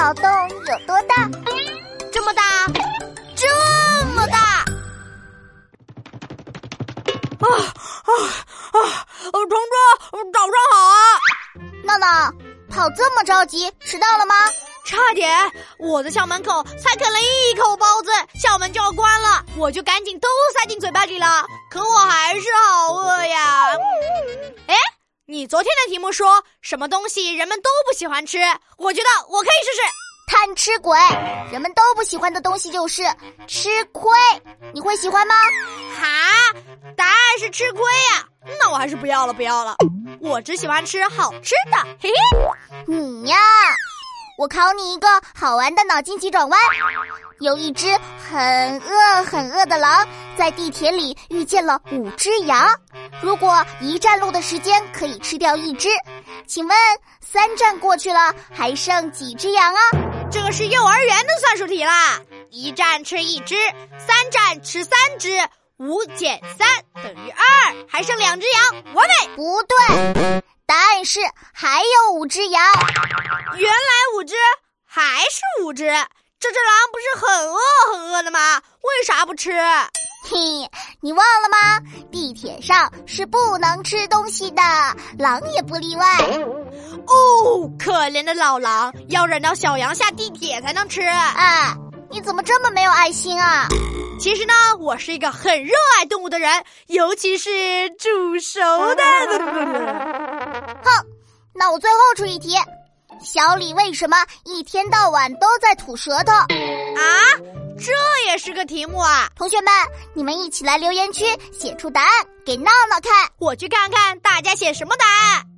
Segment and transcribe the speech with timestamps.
[0.00, 1.28] 脑洞有多大？
[2.10, 2.66] 这么大，
[3.36, 3.46] 这
[4.14, 4.38] 么大！
[7.38, 8.10] 啊啊
[8.72, 8.80] 啊！
[9.30, 9.76] 同志，
[10.32, 10.96] 早上好啊！
[11.84, 12.32] 闹闹，
[12.70, 14.34] 跑这么着急，迟到了吗？
[14.86, 18.10] 差点，我在校门口才啃了一口包子，
[18.42, 20.26] 校门就要关了，我就赶紧都
[20.58, 21.44] 塞进嘴巴里了。
[21.70, 23.66] 可我还是好饿呀！
[25.30, 28.38] 哎，你昨天的题目说什么东西人们都不喜欢吃？
[28.76, 29.82] 我觉得我可以试试。
[30.26, 30.98] 贪吃鬼，
[31.52, 33.04] 人们都不喜欢的东西就是
[33.46, 34.10] 吃亏，
[34.74, 35.34] 你会喜欢吗？
[35.98, 36.06] 哈，
[36.96, 38.26] 答案是吃亏呀。
[38.58, 39.76] 那我还是不要了，不要了。
[40.20, 41.78] 我只喜欢吃好吃的。
[42.00, 43.36] 嘿嘿，你呀。
[44.38, 46.58] 我考你一个好玩的脑筋急转弯：
[47.40, 47.86] 有一只
[48.26, 52.66] 很饿很饿的狼，在地铁里遇见了五只羊。
[53.22, 55.88] 如果一站路的时间可以吃掉一只，
[56.46, 56.76] 请问
[57.20, 59.80] 三站过去了还剩几只羊啊？
[60.32, 62.20] 这个是幼儿园的算术题啦！
[62.50, 63.56] 一站吃一只，
[63.98, 65.28] 三站吃三只，
[65.76, 66.66] 五减三
[67.02, 69.36] 等于二，还剩两只羊，完美。
[69.36, 70.42] 不对。
[70.66, 71.20] 答案是
[71.52, 72.64] 还有五只羊，
[73.56, 74.34] 原来五只
[74.86, 75.84] 还是五只，
[76.38, 77.58] 这只狼不是很饿
[77.92, 78.62] 很饿的吗？
[78.82, 79.50] 为啥不吃？
[80.22, 80.70] 嘿，
[81.02, 81.80] 你忘了吗？
[82.12, 84.62] 地铁上是不能吃东西的，
[85.18, 86.04] 狼也不例外。
[87.06, 91.00] 哦，可怜的老狼，要忍到小羊下地铁才能吃。
[91.00, 91.74] 啊，
[92.10, 93.66] 你怎么这么没有爱心啊？
[94.18, 98.60] 其实呢，我是一个很热爱动物的人，尤其是煮熟
[98.94, 99.02] 的。
[100.84, 101.06] 哼，
[101.54, 102.56] 那我最后出一题：
[103.24, 106.32] 小李为什么一天到晚都在吐舌头？
[106.32, 106.44] 啊，
[107.38, 107.59] 这
[108.30, 109.28] 也是个题目啊！
[109.34, 109.72] 同学们，
[110.14, 112.10] 你们一起来留言区写出答案
[112.46, 115.49] 给闹闹看，我去看看大家写什么答案。